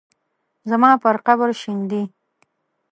زما 0.69 0.91
پر 1.03 1.15
قبر 1.25 1.49
شیندي 1.61 2.03